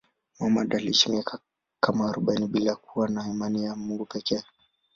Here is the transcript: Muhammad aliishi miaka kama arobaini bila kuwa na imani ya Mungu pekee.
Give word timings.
Muhammad 0.39 0.73
aliishi 0.75 1.09
miaka 1.11 1.39
kama 1.79 2.09
arobaini 2.09 2.47
bila 2.47 2.75
kuwa 2.75 3.07
na 3.07 3.29
imani 3.29 3.63
ya 3.63 3.75
Mungu 3.75 4.05
pekee. 4.05 4.43